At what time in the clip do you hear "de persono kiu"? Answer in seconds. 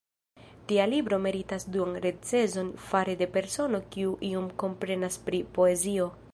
3.21-4.17